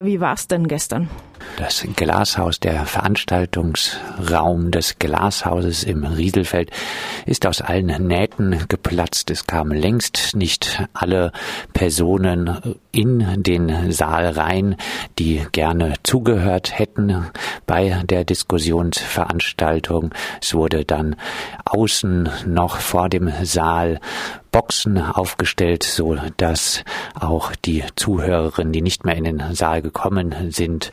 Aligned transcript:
Wie 0.00 0.20
war 0.20 0.34
es 0.34 0.46
denn 0.46 0.68
gestern? 0.68 1.10
Das 1.56 1.84
Glashaus, 1.96 2.60
der 2.60 2.86
Veranstaltungsraum 2.86 4.70
des 4.70 5.00
Glashauses 5.00 5.82
im 5.82 6.04
Rieselfeld, 6.04 6.70
ist 7.26 7.44
aus 7.48 7.60
allen 7.60 8.06
Nähten 8.06 8.66
geplatzt. 8.68 9.28
Es 9.32 9.48
kamen 9.48 9.76
längst 9.76 10.36
nicht 10.36 10.84
alle 10.94 11.32
Personen 11.72 12.76
in 12.92 13.42
den 13.42 13.90
Saal 13.90 14.26
rein, 14.26 14.76
die 15.18 15.44
gerne 15.50 15.94
zugehört 16.04 16.78
hätten 16.78 17.26
bei 17.66 18.00
der 18.04 18.22
Diskussionsveranstaltung. 18.24 20.14
Es 20.40 20.54
wurde 20.54 20.84
dann 20.84 21.16
außen 21.64 22.28
noch 22.46 22.76
vor 22.76 23.08
dem 23.08 23.32
Saal 23.42 23.98
Boxen 24.50 24.98
aufgestellt, 24.98 25.82
so 25.82 26.16
dass 26.36 26.84
auch 27.14 27.54
die 27.56 27.84
Zuhörerinnen, 27.96 28.72
die 28.72 28.82
nicht 28.82 29.04
mehr 29.04 29.16
in 29.16 29.24
den 29.24 29.54
Saal 29.54 29.82
gekommen 29.82 30.34
sind, 30.50 30.90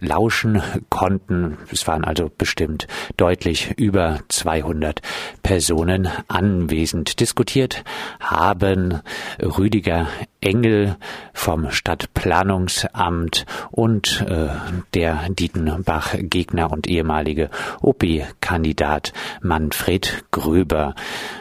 lauschen 0.00 0.62
konnten. 0.90 1.58
Es 1.70 1.86
waren 1.86 2.04
also 2.04 2.30
bestimmt 2.36 2.86
deutlich 3.16 3.72
über 3.76 4.20
200 4.28 5.00
Personen 5.42 6.08
anwesend. 6.28 7.20
Diskutiert 7.20 7.84
haben 8.20 9.00
Rüdiger 9.40 10.08
Engel 10.46 10.96
vom 11.32 11.72
Stadtplanungsamt 11.72 13.46
und 13.72 14.24
äh, 14.28 14.46
der 14.94 15.28
Dietenbach-Gegner 15.28 16.70
und 16.70 16.86
ehemalige 16.86 17.50
OP-Kandidat 17.82 19.12
Manfred 19.42 20.24
Gröber. 20.30 20.94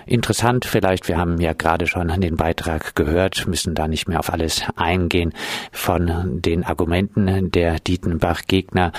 Interessant 0.08 0.66
vielleicht, 0.66 1.08
wir 1.08 1.18
haben 1.18 1.40
ja 1.40 1.54
gerade 1.54 1.86
schon 1.86 2.08
den 2.20 2.36
Beitrag 2.36 2.96
gehört, 2.96 3.46
müssen 3.48 3.76
da 3.76 3.88
nicht 3.88 4.08
mehr 4.08 4.20
auf 4.20 4.34
alles 4.34 4.64
eingehen 4.76 5.34
von 5.72 6.42
den 6.42 6.64
Argumenten 6.64 7.52
der 7.52 7.76
Dietenbach-Gegner. 7.80 8.92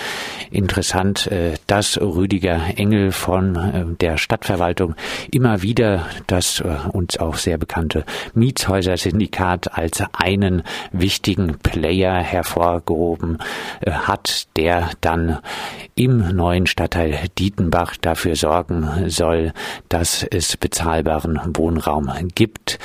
Interessant, 0.53 1.27
äh, 1.27 1.55
dass 1.67 2.01
Rüdiger 2.01 2.61
Engel 2.77 3.11
von 3.11 3.57
äh, 3.57 3.85
der 4.01 4.19
Stadtverwaltung 4.19 4.95
immer 5.33 5.63
wieder 5.63 6.07
das 6.29 6.61
äh, 6.61 6.77
uns 6.93 7.19
auch 7.19 7.35
sehr 7.35 7.59
bekannte 7.59 8.05
Mietshäuser-Syndikat 8.35 9.77
als 9.77 9.96
einen 10.13 10.63
wichtigen 10.93 11.59
Player 11.59 12.15
hervorgehoben 12.15 13.39
hat, 13.87 14.49
der 14.57 14.91
dann 15.01 15.39
im 15.95 16.35
neuen 16.35 16.67
Stadtteil 16.67 17.19
Dietenbach 17.39 17.97
dafür 17.97 18.37
sorgen 18.37 19.09
soll, 19.09 19.53
dass 19.89 20.23
es 20.23 20.57
bezahlbaren 20.57 21.41
Wohnraum 21.55 22.11
gibt. 22.35 22.79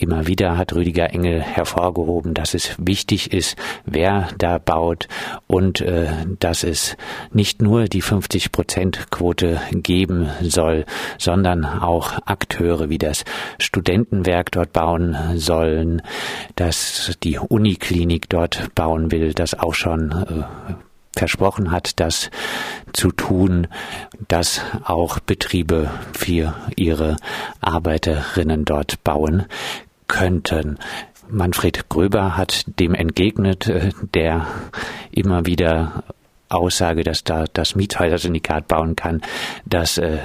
Immer 0.00 0.28
wieder 0.28 0.56
hat 0.56 0.74
Rüdiger 0.76 1.12
Engel 1.12 1.42
hervorgehoben, 1.42 2.32
dass 2.32 2.54
es 2.54 2.76
wichtig 2.78 3.32
ist, 3.32 3.56
wer 3.84 4.28
da 4.38 4.58
baut 4.58 5.08
und 5.48 5.80
äh, 5.80 6.06
dass 6.38 6.62
es 6.62 6.96
nicht 7.32 7.60
nur 7.60 7.86
die 7.86 8.00
50 8.00 8.52
Prozent 8.52 9.10
Quote 9.10 9.60
geben 9.72 10.28
soll, 10.40 10.84
sondern 11.18 11.64
auch 11.64 12.12
Akteure 12.26 12.88
wie 12.90 12.98
das 12.98 13.24
Studentenwerk 13.58 14.52
dort 14.52 14.72
bauen 14.72 15.16
sollen, 15.34 16.00
dass 16.54 17.18
die 17.24 17.38
Uniklinik 17.38 18.28
dort 18.28 18.72
bauen 18.76 19.10
will, 19.10 19.34
das 19.34 19.58
auch 19.58 19.74
schon 19.74 20.12
äh, 20.12 20.74
versprochen 21.18 21.72
hat, 21.72 21.98
das 21.98 22.30
zu 22.92 23.10
tun, 23.10 23.66
dass 24.28 24.60
auch 24.84 25.18
Betriebe 25.18 25.90
für 26.12 26.54
ihre 26.76 27.16
Arbeiterinnen 27.60 28.64
dort 28.64 29.02
bauen 29.02 29.46
könnten. 30.08 30.78
Manfred 31.30 31.88
Gröber 31.88 32.36
hat 32.36 32.64
dem 32.80 32.94
entgegnet, 32.94 33.68
äh, 33.68 33.90
der 34.14 34.46
immer 35.12 35.46
wieder 35.46 36.02
Aussage, 36.48 37.04
dass 37.04 37.24
da 37.24 37.44
das 37.52 37.74
Mietshäuser-Syndikat 37.74 38.68
bauen 38.68 38.96
kann, 38.96 39.20
dass 39.66 39.98
äh, 39.98 40.18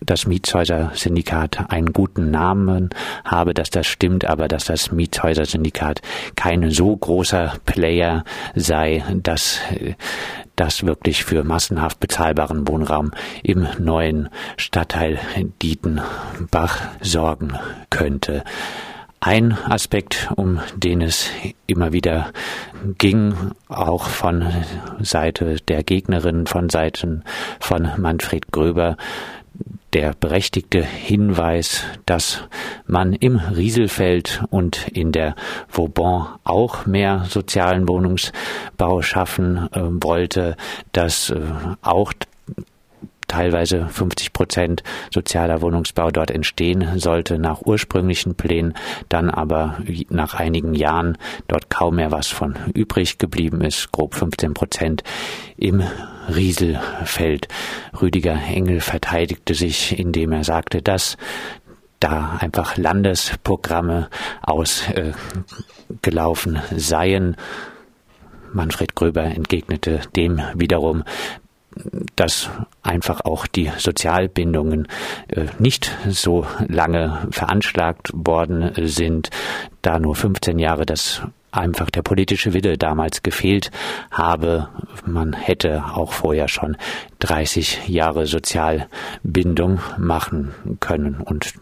das 0.00 0.26
Mietshäuser-Syndikat 0.26 1.70
einen 1.70 1.92
guten 1.92 2.30
Namen 2.30 2.90
habe, 3.24 3.54
dass 3.54 3.70
das 3.70 3.86
stimmt, 3.86 4.24
aber 4.24 4.48
dass 4.48 4.66
das 4.66 4.92
Mietshäuser-Syndikat 4.92 6.02
kein 6.36 6.70
so 6.70 6.96
großer 6.96 7.54
Player 7.64 8.24
sei, 8.54 9.02
dass 9.22 9.60
das 10.56 10.84
wirklich 10.84 11.24
für 11.24 11.42
massenhaft 11.42 12.00
bezahlbaren 12.00 12.68
Wohnraum 12.68 13.12
im 13.42 13.66
neuen 13.78 14.28
Stadtteil 14.56 15.18
Dietenbach 15.62 16.82
sorgen 17.00 17.54
könnte. 17.90 18.44
Ein 19.26 19.56
Aspekt, 19.70 20.28
um 20.36 20.60
den 20.76 21.00
es 21.00 21.30
immer 21.66 21.94
wieder 21.94 22.30
ging, 22.98 23.34
auch 23.68 24.04
von 24.04 24.44
Seite 25.00 25.56
der 25.66 25.82
Gegnerin, 25.82 26.46
von 26.46 26.68
Seiten 26.68 27.24
von 27.58 27.88
Manfred 27.96 28.52
Gröber, 28.52 28.98
der 29.94 30.12
berechtigte 30.12 30.82
Hinweis, 30.82 31.84
dass 32.04 32.42
man 32.86 33.14
im 33.14 33.36
Rieselfeld 33.38 34.44
und 34.50 34.88
in 34.88 35.10
der 35.10 35.36
Vauban 35.70 36.26
auch 36.44 36.84
mehr 36.84 37.24
sozialen 37.26 37.88
Wohnungsbau 37.88 39.00
schaffen 39.00 39.70
äh, 39.72 39.80
wollte, 40.02 40.54
dass 40.92 41.30
äh, 41.30 41.40
auch 41.80 42.12
teilweise 43.28 43.88
50 43.88 44.32
Prozent 44.32 44.82
sozialer 45.12 45.62
Wohnungsbau 45.62 46.10
dort 46.10 46.30
entstehen 46.30 46.98
sollte 46.98 47.38
nach 47.38 47.62
ursprünglichen 47.62 48.34
Plänen, 48.34 48.74
dann 49.08 49.30
aber 49.30 49.78
nach 50.10 50.34
einigen 50.34 50.74
Jahren 50.74 51.16
dort 51.48 51.70
kaum 51.70 51.96
mehr 51.96 52.12
was 52.12 52.28
von 52.28 52.56
übrig 52.74 53.18
geblieben 53.18 53.60
ist, 53.60 53.92
grob 53.92 54.14
15 54.14 54.54
Prozent 54.54 55.02
im 55.56 55.82
Rieselfeld. 56.34 57.48
Rüdiger 58.00 58.34
Engel 58.34 58.80
verteidigte 58.80 59.54
sich, 59.54 59.98
indem 59.98 60.32
er 60.32 60.44
sagte, 60.44 60.82
dass 60.82 61.16
da 62.00 62.36
einfach 62.38 62.76
Landesprogramme 62.76 64.08
ausgelaufen 64.42 66.56
äh, 66.56 66.78
seien. 66.78 67.36
Manfred 68.52 68.94
Gröber 68.94 69.24
entgegnete 69.24 70.02
dem 70.14 70.42
wiederum, 70.54 71.04
dass 72.16 72.50
einfach 72.82 73.22
auch 73.24 73.46
die 73.46 73.70
Sozialbindungen 73.76 74.88
äh, 75.28 75.46
nicht 75.58 75.90
so 76.08 76.46
lange 76.68 77.26
veranschlagt 77.30 78.10
worden 78.14 78.72
sind, 78.86 79.30
da 79.82 79.98
nur 79.98 80.14
15 80.14 80.58
Jahre 80.58 80.86
das 80.86 81.22
einfach 81.54 81.90
der 81.90 82.02
politische 82.02 82.52
Wille 82.52 82.76
damals 82.76 83.22
gefehlt 83.22 83.70
habe. 84.10 84.68
Man 85.06 85.32
hätte 85.32 85.84
auch 85.94 86.12
vorher 86.12 86.48
schon 86.48 86.76
30 87.20 87.88
Jahre 87.88 88.26
Sozialbindung 88.26 89.80
machen 89.98 90.52
können 90.80 91.16
und 91.20 91.54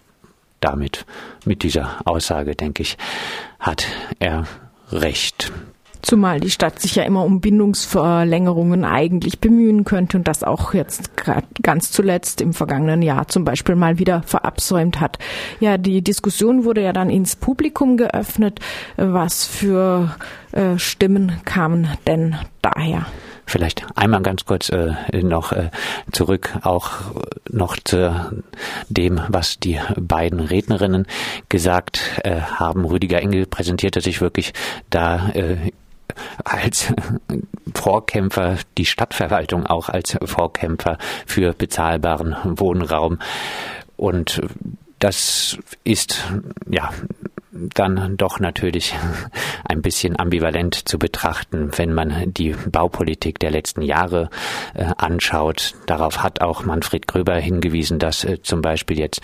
damit 0.61 1.05
mit 1.45 1.63
dieser 1.63 2.01
Aussage, 2.05 2.55
denke 2.55 2.83
ich, 2.83 2.97
hat 3.59 3.87
er 4.19 4.45
recht. 4.91 5.53
Zumal 6.03 6.41
die 6.41 6.51
Stadt 6.51 6.81
sich 6.81 6.97
ja 6.97 7.05
immer 7.05 7.25
um 7.25 7.41
Bindungsverlängerungen 7.41 8.85
eigentlich 8.85 9.39
bemühen 9.39 9.85
könnte 9.85 10.17
und 10.19 10.27
das 10.27 10.43
auch 10.43 10.75
jetzt 10.75 11.13
ganz 11.63 11.93
zuletzt 11.93 12.41
im 12.41 12.53
vergangenen 12.53 13.03
Jahr 13.03 13.29
zum 13.29 13.45
Beispiel 13.45 13.77
mal 13.77 13.99
wieder 13.99 14.23
verabsäumt 14.25 15.01
hat. 15.01 15.19
Ja, 15.61 15.79
die 15.79 16.03
Diskussion 16.03 16.65
wurde 16.65 16.83
ja 16.83 16.93
dann 16.93 17.09
ins 17.09 17.37
Publikum 17.37 17.97
geöffnet. 17.97 18.59
Was 18.97 19.47
für 19.47 20.17
äh, 20.51 20.77
Stimmen 20.77 21.41
kamen 21.45 21.89
denn 22.07 22.37
daher? 22.63 23.07
Vielleicht 23.47 23.85
einmal 23.97 24.23
ganz 24.23 24.45
kurz 24.45 24.71
äh, 24.71 24.95
noch 25.13 25.53
äh, 25.53 25.71
zurück, 26.11 26.57
auch 26.63 26.91
noch 27.51 27.77
zu 27.77 28.33
dem, 28.89 29.21
was 29.29 29.59
die 29.59 29.79
beiden 29.97 30.41
Rednerinnen 30.41 31.07
gesagt 31.49 32.21
äh, 32.25 32.41
haben. 32.41 32.85
Rüdiger 32.85 33.21
Engel 33.21 33.47
präsentierte 33.47 34.01
sich 34.01 34.21
wirklich 34.21 34.53
da 34.91 35.29
äh, 35.31 35.57
als 36.45 36.93
Vorkämpfer, 37.75 38.59
die 38.79 38.87
Stadtverwaltung 38.87 39.67
auch 39.67 39.89
als 39.89 40.19
Vorkämpfer 40.25 40.99
für 41.27 41.53
bezahlbaren 41.53 42.37
Wohnraum. 42.45 43.19
Und 43.97 44.41
das 44.99 45.59
ist 45.85 46.25
ja 46.71 46.91
dann 47.53 48.17
doch 48.17 48.41
natürlich 48.41 48.95
ein 49.65 49.83
bisschen 49.83 50.19
ambivalent 50.19 50.89
zu 50.89 50.99
betrachten, 50.99 51.71
wenn 51.77 51.93
man 51.93 52.33
die 52.33 52.55
Baupolitik 52.71 53.39
der 53.39 53.51
letzten 53.51 53.83
Jahre 53.83 54.31
äh, 54.75 54.87
anschaut. 54.97 55.75
Darauf 55.87 56.23
hat 56.23 56.41
auch 56.41 56.65
Manfred 56.65 57.07
Gröber 57.07 57.37
hingewiesen, 57.37 57.99
dass 57.99 58.25
äh, 58.25 58.43
zum 58.43 58.63
Beispiel 58.63 58.99
jetzt 58.99 59.21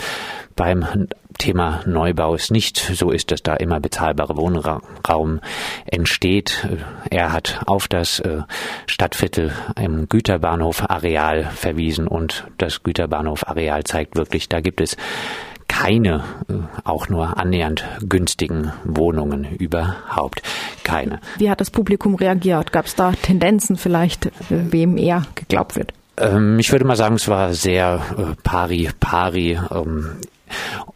beim 0.56 1.08
Thema 1.38 1.82
Neubau 1.86 2.34
es 2.34 2.50
nicht 2.50 2.78
so 2.78 3.12
ist, 3.12 3.30
dass 3.30 3.42
da 3.44 3.54
immer 3.54 3.78
bezahlbarer 3.78 4.36
Wohnraum 4.36 5.40
entsteht. 5.86 6.66
Er 7.10 7.32
hat 7.32 7.60
auf 7.66 7.86
das 7.86 8.18
äh, 8.18 8.42
Stadtviertel 8.86 9.52
im 9.80 10.08
Güterbahnhof 10.08 10.90
Areal 10.90 11.44
verwiesen 11.44 12.08
und 12.08 12.48
das 12.58 12.82
Güterbahnhof 12.82 13.46
Areal 13.46 13.84
zeigt 13.84 14.16
wirklich, 14.16 14.48
da 14.48 14.60
gibt 14.60 14.80
es 14.80 14.96
keine, 15.82 16.24
äh, 16.48 16.54
auch 16.84 17.08
nur 17.08 17.38
annähernd 17.38 17.84
günstigen 18.00 18.72
Wohnungen 18.84 19.44
überhaupt. 19.44 20.42
Keine. 20.82 21.20
Wie 21.38 21.50
hat 21.50 21.60
das 21.60 21.70
Publikum 21.70 22.14
reagiert? 22.14 22.72
Gab 22.72 22.86
es 22.86 22.94
da 22.94 23.12
Tendenzen 23.12 23.76
vielleicht, 23.76 24.30
wem 24.48 24.96
eher 24.96 25.22
geglaubt 25.34 25.76
wird? 25.76 25.92
Ähm, 26.16 26.58
ich 26.58 26.72
würde 26.72 26.84
mal 26.84 26.96
sagen, 26.96 27.14
es 27.14 27.28
war 27.28 27.54
sehr 27.54 28.00
äh, 28.16 28.34
pari 28.42 28.90
pari. 28.98 29.58
Ähm, 29.70 30.16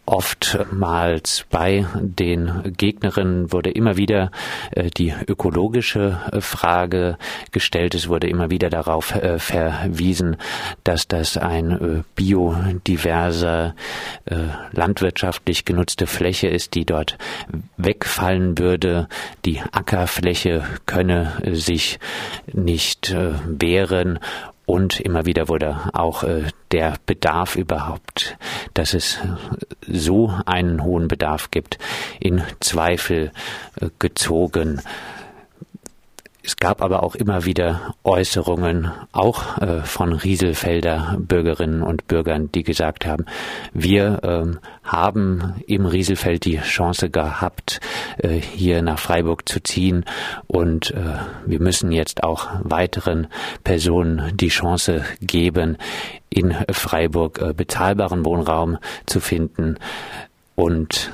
Oftmals 0.05 1.45
bei 1.49 1.85
den 1.95 2.73
Gegnerinnen 2.75 3.53
wurde 3.53 3.71
immer 3.71 3.95
wieder 3.95 4.31
äh, 4.71 4.89
die 4.89 5.13
ökologische 5.27 6.19
äh, 6.29 6.41
Frage 6.41 7.17
gestellt. 7.53 7.95
Es 7.95 8.09
wurde 8.09 8.27
immer 8.27 8.49
wieder 8.49 8.69
darauf 8.69 9.15
äh, 9.15 9.39
verwiesen, 9.39 10.35
dass 10.83 11.07
das 11.07 11.37
ein 11.37 12.03
biodiverser, 12.15 13.75
landwirtschaftlich 14.71 15.65
genutzte 15.65 16.07
Fläche 16.07 16.47
ist, 16.47 16.75
die 16.75 16.85
dort 16.85 17.17
wegfallen 17.77 18.57
würde. 18.57 19.07
Die 19.45 19.61
Ackerfläche 19.71 20.63
könne 20.85 21.33
sich 21.51 21.99
nicht 22.51 23.13
wehren 23.13 24.19
und 24.65 24.99
immer 24.99 25.25
wieder 25.25 25.49
wurde 25.49 25.77
auch 25.93 26.23
äh, 26.23 26.43
der 26.71 26.95
Bedarf 27.05 27.55
überhaupt, 27.55 28.37
dass 28.73 28.93
es 28.93 29.19
so 29.87 30.33
einen 30.45 30.83
hohen 30.83 31.07
Bedarf 31.07 31.51
gibt, 31.51 31.77
in 32.19 32.41
Zweifel 32.59 33.31
äh, 33.79 33.89
gezogen. 33.99 34.81
Es 36.45 36.57
gab 36.57 36.81
aber 36.81 37.03
auch 37.03 37.15
immer 37.15 37.45
wieder 37.45 37.95
Äußerungen, 38.03 38.91
auch 39.13 39.57
äh, 39.59 39.83
von 39.83 40.11
Rieselfelder 40.11 41.15
Bürgerinnen 41.17 41.81
und 41.81 42.07
Bürgern, 42.07 42.51
die 42.51 42.63
gesagt 42.63 43.05
haben, 43.05 43.25
wir 43.73 44.19
ähm, 44.23 44.59
haben 44.83 45.63
im 45.67 45.85
Rieselfeld 45.85 46.43
die 46.43 46.57
Chance 46.57 47.09
gehabt, 47.09 47.79
äh, 48.17 48.41
hier 48.41 48.81
nach 48.81 48.99
Freiburg 48.99 49.47
zu 49.47 49.63
ziehen. 49.63 50.03
Und 50.47 50.91
äh, 50.91 51.15
wir 51.45 51.61
müssen 51.61 51.93
jetzt 51.93 52.25
auch 52.25 52.49
weiteren 52.61 53.27
Personen 53.63 54.35
die 54.35 54.49
Chance 54.49 55.05
geben, 55.21 55.77
in 56.29 56.53
Freiburg 56.71 57.39
äh, 57.39 57.53
bezahlbaren 57.53 58.25
Wohnraum 58.25 58.79
zu 59.05 59.21
finden 59.21 59.77
und 60.55 61.13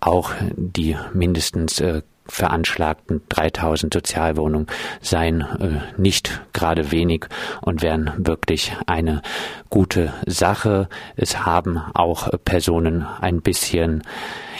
auch 0.00 0.32
die 0.56 0.96
mindestens 1.12 1.80
äh, 1.80 2.02
veranschlagten 2.28 3.22
3000 3.28 3.92
Sozialwohnungen 3.94 4.66
seien 5.00 5.40
äh, 5.40 6.00
nicht 6.00 6.42
gerade 6.52 6.90
wenig 6.92 7.26
und 7.62 7.82
wären 7.82 8.12
wirklich 8.18 8.72
eine 8.86 9.22
gute 9.70 10.12
Sache. 10.26 10.88
Es 11.16 11.46
haben 11.46 11.78
auch 11.94 12.28
Personen 12.44 13.06
ein 13.20 13.40
bisschen 13.40 14.02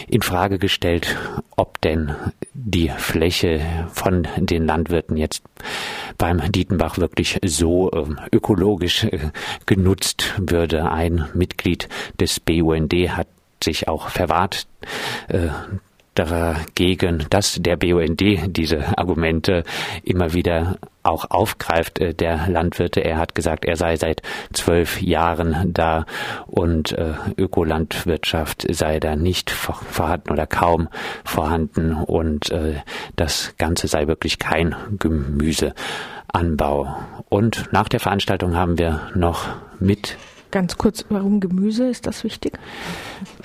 in 0.06 0.23
Frage 0.23 0.59
gestellt, 0.59 1.17
ob 1.56 1.81
denn 1.81 2.15
die 2.55 2.88
Fläche 2.88 3.61
von 3.93 4.26
den 4.37 4.67
Landwirten 4.67 5.17
jetzt 5.17 5.43
beim 6.17 6.41
Dietenbach 6.50 6.99
wirklich 6.99 7.38
so 7.44 7.91
äh, 7.91 8.06
ökologisch 8.35 9.06
genutzt 9.67 10.35
würde. 10.38 10.91
Ein 10.91 11.29
Mitglied 11.35 11.88
des 12.20 12.41
BUND 12.41 12.93
hat 12.93 13.29
sich 13.62 13.88
auch 13.88 14.09
verwahrt, 14.09 14.67
äh, 15.29 15.49
dagegen, 16.19 17.26
dass 17.31 17.59
der 17.61 17.76
BUND 17.76 18.20
diese 18.56 18.99
Argumente 18.99 19.62
immer 20.03 20.32
wieder 20.32 20.79
auch 21.03 21.31
aufgreift, 21.31 22.00
äh, 22.00 22.12
der 22.15 22.49
Landwirte. 22.49 23.00
Er 23.00 23.19
hat 23.19 23.35
gesagt, 23.35 23.65
er 23.65 23.76
sei 23.76 23.97
seit 23.97 24.23
zwölf 24.53 25.00
Jahren 25.00 25.73
da 25.73 26.06
und 26.47 26.93
äh, 26.93 27.15
Ökolandwirtschaft 27.37 28.67
sei 28.70 29.00
da 29.00 29.17
nicht 29.17 29.50
vorhanden 29.50 30.31
oder 30.31 30.47
kaum 30.47 30.88
vorhanden 31.25 31.94
und 31.94 32.50
äh, 32.50 32.75
das 33.17 33.55
Ganze 33.59 33.88
sei 33.88 34.06
wirklich 34.06 34.38
kein 34.38 34.75
Gemüseanbau. 34.99 36.97
Und 37.29 37.73
nach 37.73 37.88
der 37.88 38.00
Veranstaltung 38.00 38.56
haben 38.56 38.79
wir 38.79 39.11
noch 39.15 39.49
mit 39.81 40.17
Ganz 40.50 40.78
kurz, 40.78 41.04
warum 41.10 41.40
Gemüse? 41.40 41.88
Ist 41.88 42.06
das 42.06 42.24
wichtig? 42.24 42.58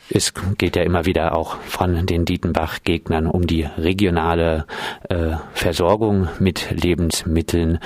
Es 0.09 0.33
geht 0.57 0.75
ja 0.75 0.83
immer 0.83 1.05
wieder 1.05 1.35
auch 1.35 1.57
von 1.57 2.05
den 2.05 2.23
Dietenbach-Gegnern 2.23 3.27
um 3.27 3.45
die 3.45 3.63
regionale 3.63 4.65
äh, 5.09 5.31
Versorgung 5.53 6.29
mit 6.39 6.71
Lebensmitteln 6.71 7.79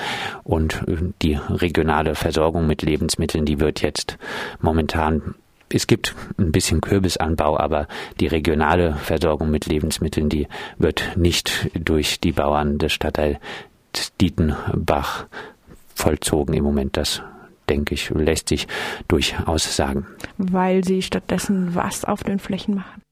und 0.44 0.82
äh, 0.86 0.96
die 1.22 1.34
regionale 1.34 2.14
Versorgung 2.14 2.66
mit 2.66 2.82
Lebensmitteln, 2.82 3.44
die 3.44 3.60
wird 3.60 3.82
jetzt 3.82 4.18
momentan 4.60 5.34
es 5.70 5.86
gibt 5.86 6.14
ein 6.38 6.50
bisschen 6.50 6.80
Kürbisanbau, 6.80 7.58
aber 7.58 7.88
die 8.20 8.26
regionale 8.26 8.94
Versorgung 8.94 9.50
mit 9.50 9.66
Lebensmitteln, 9.66 10.30
die 10.30 10.48
wird 10.78 11.16
nicht 11.16 11.70
durch 11.74 12.20
die 12.20 12.32
Bauern 12.32 12.78
des 12.78 12.94
Stadtteils 12.94 13.38
Dietenbach 14.18 15.26
vollzogen 15.94 16.54
im 16.54 16.64
Moment. 16.64 16.96
Das 16.96 17.22
denke 17.68 17.94
ich, 17.94 18.10
lässt 18.10 18.48
sich 18.48 18.66
durchaus 19.08 19.76
sagen. 19.76 20.06
Weil 20.36 20.84
sie 20.84 21.02
stattdessen 21.02 21.74
was 21.74 22.04
auf 22.04 22.22
den 22.22 22.38
Flächen 22.38 22.76
machen? 22.76 23.02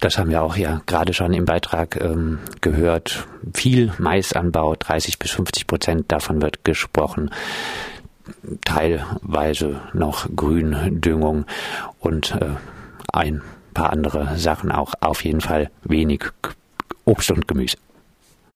Das 0.00 0.18
haben 0.18 0.30
wir 0.30 0.42
auch 0.42 0.56
ja 0.56 0.80
gerade 0.86 1.14
schon 1.14 1.32
im 1.32 1.44
Beitrag 1.44 2.00
ähm, 2.00 2.40
gehört. 2.60 3.28
Viel 3.54 3.92
Maisanbau, 3.98 4.74
30 4.74 5.20
bis 5.20 5.30
50 5.30 5.68
Prozent 5.68 6.10
davon 6.10 6.42
wird 6.42 6.64
gesprochen. 6.64 7.30
Teilweise 8.64 9.80
noch 9.92 10.26
Gründüngung 10.34 11.44
und 12.00 12.32
äh, 12.32 12.46
ein 13.12 13.42
paar 13.74 13.92
andere 13.92 14.36
Sachen 14.38 14.72
auch. 14.72 14.94
Auf 15.00 15.24
jeden 15.24 15.40
Fall 15.40 15.70
wenig 15.84 16.24
Obst 17.04 17.30
und 17.30 17.46
Gemüse. 17.46 17.76